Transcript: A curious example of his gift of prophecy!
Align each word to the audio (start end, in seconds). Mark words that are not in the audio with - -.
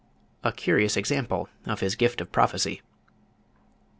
A 0.43 0.51
curious 0.51 0.97
example 0.97 1.47
of 1.67 1.81
his 1.81 1.95
gift 1.95 2.21
of 2.21 2.31
prophecy! 2.31 2.81